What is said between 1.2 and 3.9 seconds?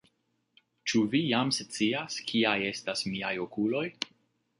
jam scias, kiaj estas miaj okuloj?